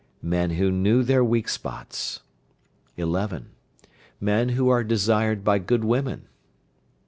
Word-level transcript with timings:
Men 0.23 0.49
who 0.57 0.71
knew 0.71 1.03
their 1.03 1.23
weak 1.23 1.47
points. 1.61 2.21
11. 2.97 3.51
Men 4.19 4.49
who 4.49 4.67
are 4.67 4.83
desired 4.83 5.43
by 5.43 5.59
good 5.59 5.83
women. 5.83 6.27